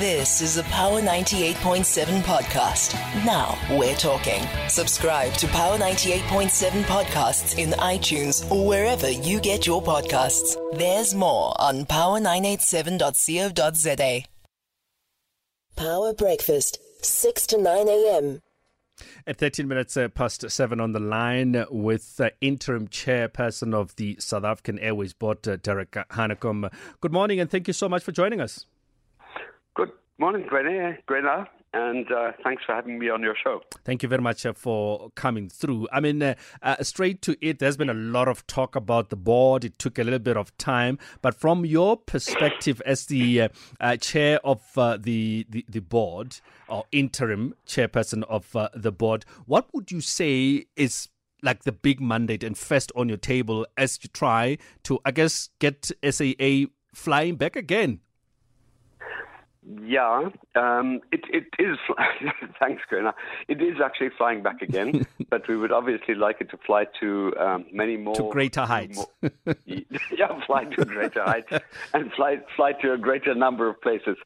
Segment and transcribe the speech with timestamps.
[0.00, 2.94] This is a Power 98.7 podcast.
[3.24, 4.42] Now we're talking.
[4.68, 10.56] Subscribe to Power 98.7 podcasts in iTunes or wherever you get your podcasts.
[10.76, 14.24] There's more on power987.co.za.
[15.76, 18.40] Power Breakfast, 6 to 9 a.m.
[19.28, 24.16] At 13 minutes uh, past seven on the line with uh, interim chairperson of the
[24.18, 26.68] South African Airways Board, uh, Derek Hanekom.
[27.00, 28.66] Good morning and thank you so much for joining us.
[29.74, 33.60] Good morning, Kwena, Kwena and uh, thanks for having me on your show.
[33.84, 35.88] Thank you very much uh, for coming through.
[35.92, 39.16] I mean, uh, uh, straight to it, there's been a lot of talk about the
[39.16, 39.64] board.
[39.64, 43.50] It took a little bit of time, but from your perspective as the
[43.80, 49.90] uh, chair of the, the, the board or interim chairperson of the board, what would
[49.90, 51.08] you say is
[51.42, 55.50] like the big mandate and first on your table as you try to, I guess,
[55.58, 57.98] get SAA flying back again?
[59.66, 61.78] Yeah, um, it, it is.
[62.60, 63.14] thanks, Kwena.
[63.48, 67.32] It is actually flying back again, but we would obviously like it to fly to
[67.40, 68.96] um, many more to greater heights.
[68.96, 71.50] More, yeah, fly to greater heights
[71.94, 74.16] and fly fly to a greater number of places.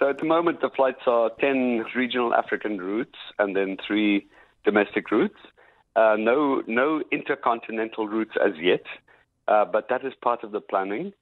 [0.00, 4.26] So at the moment, the flights are ten regional African routes and then three
[4.64, 5.38] domestic routes.
[5.94, 8.82] Uh, no, no intercontinental routes as yet,
[9.46, 11.12] uh, but that is part of the planning.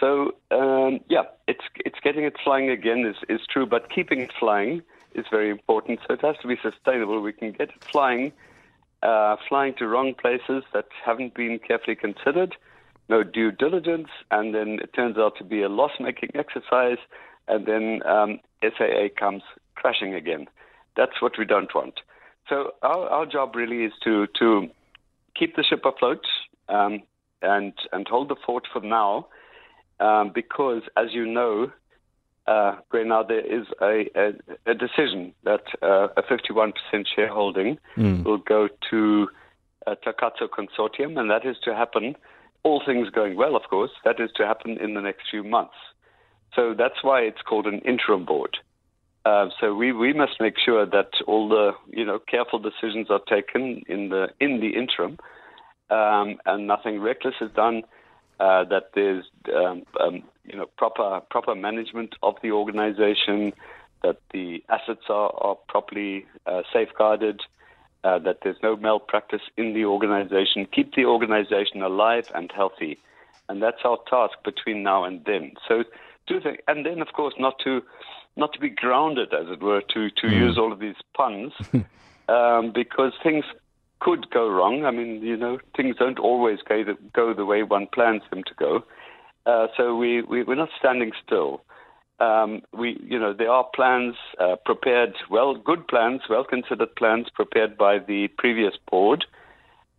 [0.00, 4.32] So um, yeah, it's it's getting it flying again is is true, but keeping it
[4.38, 4.82] flying
[5.14, 6.00] is very important.
[6.06, 7.20] So it has to be sustainable.
[7.20, 8.32] We can get it flying,
[9.02, 12.56] uh, flying to wrong places that haven't been carefully considered,
[13.08, 16.98] no due diligence, and then it turns out to be a loss-making exercise,
[17.48, 19.42] and then um, SAA comes
[19.74, 20.48] crashing again.
[20.96, 22.00] That's what we don't want.
[22.48, 24.68] So our, our job really is to to
[25.38, 26.24] keep the ship afloat
[26.68, 27.02] um,
[27.40, 29.28] and and hold the fort for now
[30.02, 31.70] um, because, as you know,
[32.48, 34.32] uh, now there is a, a,
[34.66, 36.72] a decision that uh, a 51%
[37.14, 38.24] shareholding mm.
[38.24, 39.28] will go to
[39.86, 42.16] a Takatso Consortium, and that is to happen,
[42.64, 45.74] all things going well, of course, that is to happen in the next few months.
[46.54, 48.58] So that's why it's called an interim board.
[49.24, 53.20] Uh, so we, we must make sure that all the you know careful decisions are
[53.28, 55.16] taken in the in the interim,
[55.90, 57.82] um, and nothing reckless is done
[58.42, 63.52] uh, that there's um, um, you know proper proper management of the organization,
[64.02, 67.40] that the assets are, are properly uh, safeguarded,
[68.02, 72.98] uh, that there's no malpractice in the organization, keep the organization alive and healthy,
[73.48, 75.52] and that's our task between now and then.
[75.68, 75.84] So
[76.26, 77.80] do things, and then of course not to
[78.34, 80.32] not to be grounded, as it were, to to mm.
[80.32, 81.52] use all of these puns,
[82.28, 83.44] um, because things
[84.02, 84.84] could go wrong.
[84.84, 88.42] I mean, you know, things don't always go the, go the way one plans them
[88.44, 88.84] to go.
[89.46, 91.62] Uh, so we, we we're not standing still.
[92.20, 97.26] Um, we you know there are plans uh, prepared, well, good plans, well considered plans
[97.34, 99.24] prepared by the previous board,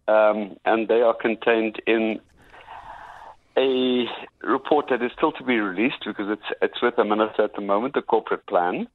[0.08, 2.20] um, and they are contained in
[3.58, 4.06] a
[4.42, 7.62] report that is still to be released because it's it's with the minister at the
[7.62, 8.88] moment, the corporate plan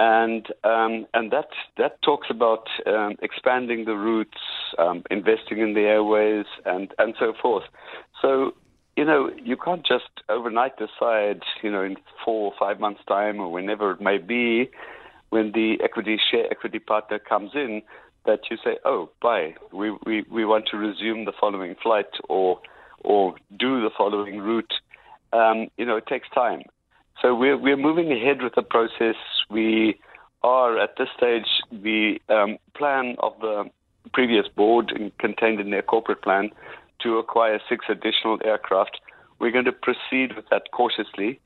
[0.00, 4.38] and um, and that that talks about um, expanding the routes,
[4.78, 7.64] um, investing in the airways, and and so forth.
[8.22, 8.52] So
[8.96, 13.40] you know you can't just overnight decide, you know, in four or five months' time
[13.40, 14.70] or whenever it may be,
[15.28, 17.82] when the equity share equity partner comes in,
[18.24, 22.58] that you say, oh, bye, we we we want to resume the following flight or
[23.00, 24.72] or do the following route.
[25.34, 26.62] Um, you know, it takes time.
[27.20, 29.16] So we're, we're moving ahead with the process.
[29.50, 29.98] We
[30.42, 33.70] are at this stage, the um, plan of the
[34.12, 36.50] previous board contained in their corporate plan
[37.02, 39.00] to acquire six additional aircraft.
[39.38, 41.40] We're going to proceed with that cautiously.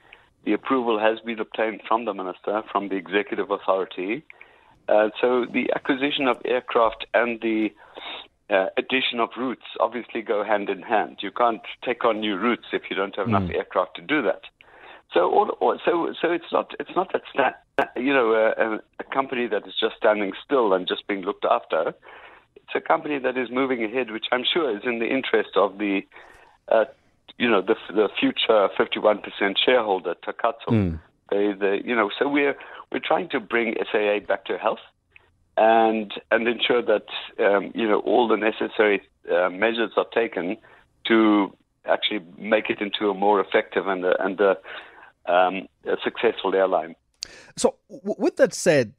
[0.44, 4.24] The approval has been obtained from the minister, from the executive authority.
[4.88, 7.70] Uh, so the acquisition of aircraft and the
[8.50, 11.18] uh, addition of routes obviously go hand in hand.
[11.20, 13.36] You can't take on new routes if you don't have mm.
[13.36, 14.42] enough aircraft to do that.
[15.12, 17.22] So, all, all, so, so it's not it's not that
[17.96, 21.94] you know a, a, company that is just standing still and just being looked after.
[22.56, 25.78] It's a company that is moving ahead, which I'm sure is in the interest of
[25.78, 26.00] the,
[26.68, 26.84] uh,
[27.38, 29.22] you know, the the future 51%
[29.64, 30.68] shareholder Takatso.
[30.68, 31.00] Mm.
[31.30, 32.56] They, they, you know, so we're
[32.92, 34.78] we're trying to bring SAA back to health,
[35.56, 37.06] and and ensure that
[37.44, 40.56] um, you know all the necessary uh, measures are taken
[41.06, 41.54] to
[41.86, 44.56] actually make it into a more effective and and a,
[45.30, 46.94] um, a successful airline.
[47.56, 48.94] So, with that said,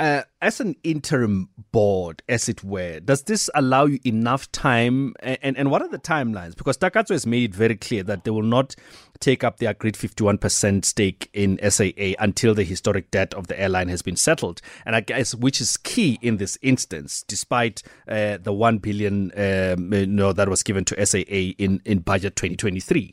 [0.00, 5.12] Uh, as an interim board, as it were, does this allow you enough time?
[5.20, 6.56] And, and what are the timelines?
[6.56, 8.74] Because Takatso has made it very clear that they will not
[9.18, 13.88] take up the agreed 51% stake in SAA until the historic debt of the airline
[13.88, 14.62] has been settled.
[14.86, 19.92] And I guess which is key in this instance, despite uh, the 1 billion um,
[19.92, 23.12] you know, that was given to SAA in, in budget 2023.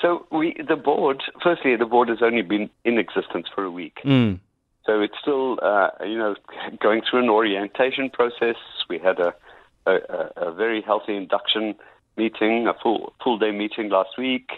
[0.00, 3.98] So we, the board, firstly, the board has only been in existence for a week.
[4.04, 4.40] Mm.
[4.84, 6.36] So it's still, uh, you know,
[6.80, 8.56] going through an orientation process.
[8.88, 9.34] We had a,
[9.86, 11.74] a, a very healthy induction
[12.16, 14.50] meeting, a full full day meeting last week.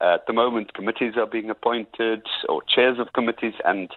[0.00, 3.90] Uh, at the moment, committees are being appointed, or chairs of committees, and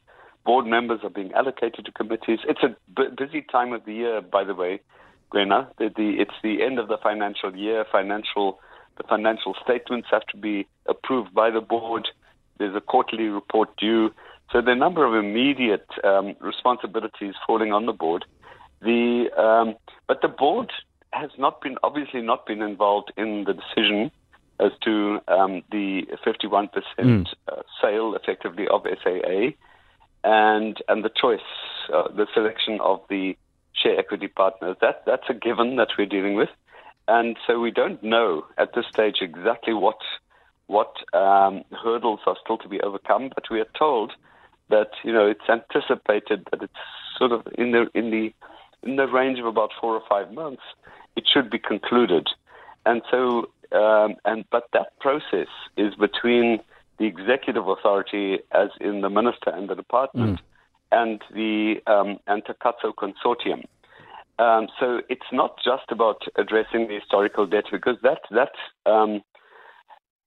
[0.45, 2.39] board members are being allocated to committees.
[2.47, 4.79] It's a b- busy time of the year, by the way,
[5.31, 5.67] Kwena.
[5.77, 7.85] The, the, it's the end of the financial year.
[7.91, 8.59] Financial
[8.97, 12.07] the financial statements have to be approved by the board.
[12.57, 14.09] There's a quarterly report due.
[14.51, 18.25] So there are a number of immediate um, responsibilities falling on the board.
[18.81, 19.75] The um,
[20.07, 20.71] but the board
[21.11, 24.11] has not been obviously not been involved in the decision
[24.59, 27.25] as to um, the 51% mm.
[27.47, 29.51] uh, sale effectively of SAA
[30.23, 31.39] and and the choice,
[31.93, 33.37] uh, the selection of the
[33.73, 34.75] share equity partners.
[34.81, 36.49] That that's a given that we're dealing with,
[37.07, 39.99] and so we don't know at this stage exactly what
[40.67, 43.29] what um, hurdles are still to be overcome.
[43.33, 44.11] But we are told
[44.69, 46.73] that you know it's anticipated that it's
[47.17, 48.33] sort of in the in the
[48.83, 50.61] in the range of about four or five months,
[51.15, 52.27] it should be concluded.
[52.85, 56.59] And so, um, and but that process is between
[56.99, 60.43] the executive authority, as in the minister and the department, mm.
[60.91, 63.65] and the um, Antakatso consortium.
[64.39, 68.51] Um, so it's not just about addressing the historical debt because that that
[68.89, 69.21] um,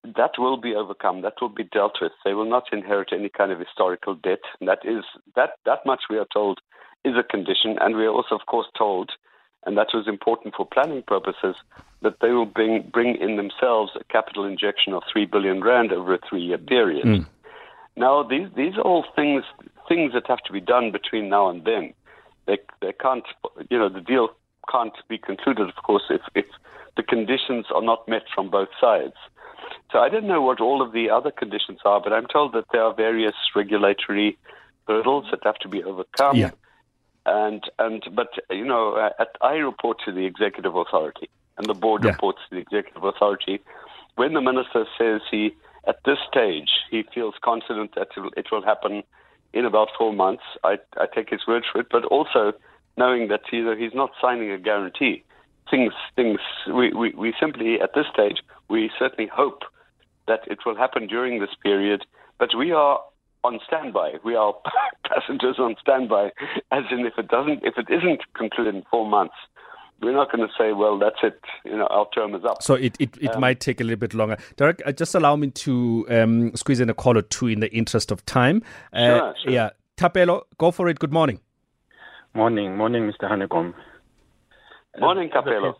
[0.05, 1.23] that will be overcome.
[1.23, 2.12] That will be dealt with.
[2.25, 4.41] They will not inherit any kind of historical debt.
[4.59, 5.05] And that is
[5.37, 6.59] that that much we are told
[7.05, 9.12] is a condition, and we are also, of course, told,
[9.65, 11.57] and that was important for planning purposes,
[12.03, 16.15] that they will bring bring in themselves a capital injection of three billion rand over
[16.15, 17.07] a three-year period.
[17.07, 17.27] Mm.
[17.97, 19.45] Now, these these are all things
[19.89, 21.95] things that have to be done between now and then.
[22.50, 23.26] They they can't,
[23.70, 24.31] you know, the deal
[24.75, 26.47] can't be concluded, of course, if if
[26.97, 29.14] the conditions are not met from both sides.
[29.93, 32.64] So I don't know what all of the other conditions are, but I'm told that
[32.73, 34.37] there are various regulatory
[34.88, 36.37] hurdles that have to be overcome.
[36.37, 36.50] Yeah.
[37.25, 41.75] And and but you know, uh, at, I report to the executive authority, and the
[41.75, 42.11] board yeah.
[42.11, 43.61] reports to the executive authority.
[44.17, 45.55] When the minister says he,
[45.87, 49.05] at this stage, he feels confident that it will, it will happen
[49.52, 51.88] in about four months, I, I take his word for it.
[51.91, 52.52] But also
[52.97, 55.25] knowing that know, he's not signing a guarantee.
[55.70, 56.41] Things, things.
[56.67, 58.38] We, we, we simply at this stage
[58.69, 59.62] we certainly hope
[60.29, 62.06] that it will happen during this period.
[62.38, 63.00] But we are
[63.43, 64.14] on standby.
[64.25, 64.55] We are
[65.05, 66.31] passengers on standby,
[66.70, 69.35] as in if it doesn't, if it isn't concluded in four months,
[70.02, 71.41] we're not going to say, well, that's it.
[71.64, 72.62] You know, our term is up.
[72.62, 74.37] So it it, it um, might take a little bit longer.
[74.56, 77.70] Derek, uh, just allow me to um, squeeze in a call or two in the
[77.73, 78.62] interest of time.
[78.93, 79.52] Uh, sure, sure.
[79.52, 80.99] Yeah, Tapelo, go for it.
[80.99, 81.41] Good morning.
[82.35, 83.31] Morning, morning, Mr.
[83.31, 83.75] Hanekom.
[84.99, 85.75] Morning, Tapelo.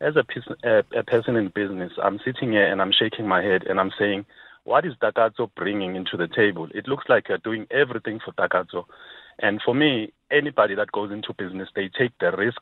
[0.00, 3.42] As a, as a, a person in business, I'm sitting here and I'm shaking my
[3.42, 4.24] head and I'm saying,
[4.64, 6.68] what is Takatso bringing into the table?
[6.74, 8.84] It looks like you're doing everything for Takatso.
[9.40, 12.60] And for me, anybody that goes into business, they take the risk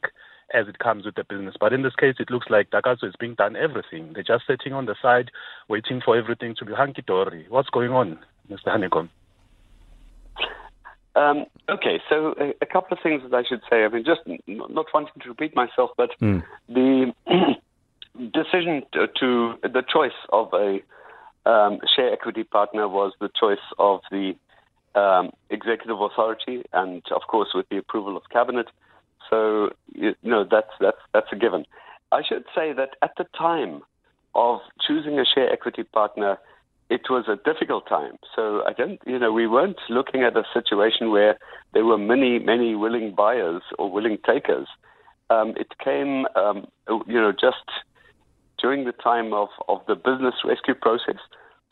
[0.55, 1.57] as it comes with the business.
[1.61, 4.13] But in this case, it looks like Takatso is being done everything.
[4.15, 5.31] They're just sitting on the side,
[5.69, 7.47] waiting for everything to be hunky dory.
[7.49, 8.19] What's going on,
[8.51, 8.69] Mr.
[8.69, 9.11] Hanekom?
[11.17, 13.85] Um, okay, so a, a, couple of things that I should say.
[13.85, 16.45] I mean, just not, not wanting to repeat myself, but mm.
[16.69, 17.13] the
[18.33, 20.79] decision to, to, the choice of a
[21.51, 24.37] um, share equity partner was the choice of the
[24.99, 28.67] um, executive authority, and of course with the approval of cabinet.
[29.31, 31.65] So you know that's that's that's a given.
[32.11, 33.83] I should say that at the time
[34.35, 36.39] of choosing a share equity partner,
[36.91, 38.19] it was a difficult time.
[38.35, 41.39] So I don't, you know, we weren't looking at a situation where
[41.75, 44.69] there were many, many willing buyers or willing takers.
[45.29, 46.67] Um, it came, um,
[47.07, 47.67] you know, just
[48.59, 51.21] during the time of, of the business rescue process,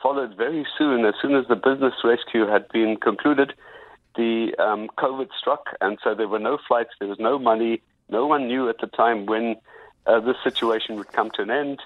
[0.02, 3.52] followed very soon, as soon as the business rescue had been concluded,
[4.16, 7.82] the um, COVID struck, and so there were no flights, there was no money.
[8.08, 9.56] No one knew at the time when
[10.06, 11.80] uh, this situation would come to an end.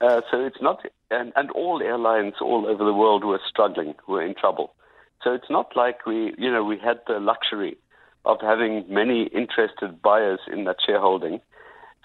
[0.00, 4.22] Uh, so it's not, and, and all airlines all over the world were struggling, were
[4.22, 4.74] in trouble.
[5.22, 7.76] So it's not like we, you know, we had the luxury
[8.24, 11.40] of having many interested buyers in that shareholding.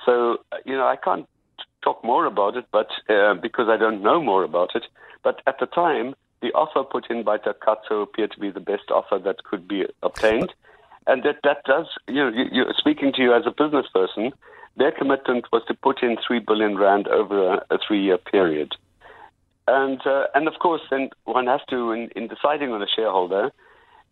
[0.05, 1.27] So, you know, I can't
[1.83, 4.83] talk more about it, but uh, because I don't know more about it.
[5.27, 8.89] But at the time, the offer put in by Takatso appeared to be the best
[8.89, 10.53] offer that could be obtained.
[11.05, 14.31] And that, that does, you know, you, speaking to you as a business person,
[14.77, 18.71] their commitment was to put in 3 billion rand over a, a three year period.
[19.67, 23.51] And, uh, and of course, then one has to, in, in deciding on a shareholder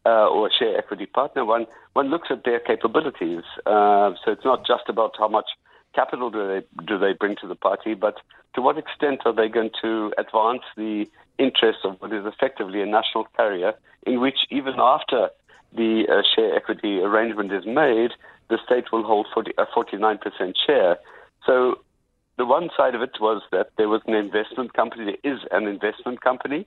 [0.05, 3.43] uh, or a share equity partner, one, one looks at their capabilities.
[3.65, 5.47] Uh, so it's not just about how much
[5.93, 8.17] capital do they, do they bring to the party, but
[8.55, 11.05] to what extent are they going to advance the
[11.37, 13.73] interests of what is effectively a national carrier
[14.05, 15.29] in which even after
[15.75, 18.11] the uh, share equity arrangement is made,
[18.49, 20.97] the state will hold 40, a 49% share.
[21.45, 21.79] So
[22.37, 25.67] the one side of it was that there was an investment company, there is an
[25.67, 26.65] investment company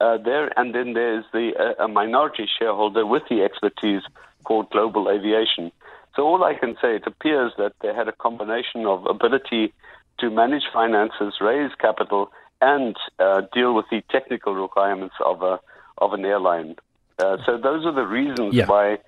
[0.00, 4.02] uh, there, and then there's the uh, a minority shareholder with the expertise
[4.44, 5.72] called Global Aviation.
[6.14, 9.72] So all I can say, it appears that they had a combination of ability
[10.18, 12.30] to manage finances, raise capital,
[12.60, 15.60] and uh, deal with the technical requirements of a
[15.98, 16.76] of an airline.
[17.18, 18.66] Uh, so those are the reasons yeah.
[18.66, 18.98] why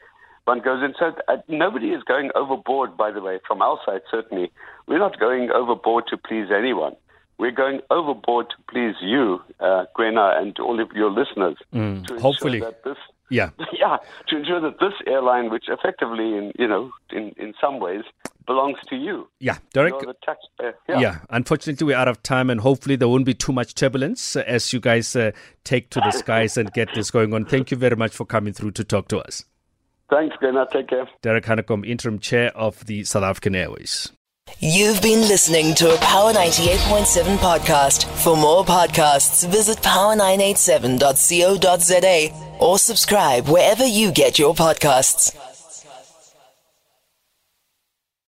[0.44, 0.94] one goes in.
[0.98, 4.50] So uh, nobody is going overboard, by the way, from our side, certainly.
[4.86, 6.96] We're not going overboard to please anyone.
[7.38, 11.56] We're going overboard to please you, uh, Kwena, and all of your listeners.
[11.72, 12.60] Mm, to hopefully.
[12.60, 12.96] That this,
[13.30, 13.50] yeah.
[13.72, 13.98] Yeah,
[14.28, 18.02] to ensure that this airline, which effectively, in, you know, in, in some ways,
[18.48, 19.28] belongs to you.
[19.38, 19.94] Yeah, Derek.
[20.88, 20.98] yeah.
[20.98, 21.18] yeah.
[21.30, 24.80] unfortunately, we're out of time, and hopefully, there won't be too much turbulence as you
[24.80, 25.30] guys uh,
[25.62, 27.44] take to the skies and get this going on.
[27.44, 29.44] Thank you very much for coming through to talk to us.
[30.10, 30.66] Thanks, Gunnar.
[30.72, 31.08] Take care.
[31.22, 34.10] Derek Hanekom, interim chair of the South African Airways.
[34.60, 38.06] You've been listening to a Power 98.7 podcast.
[38.24, 45.36] For more podcasts, visit power987.co.za or subscribe wherever you get your podcasts.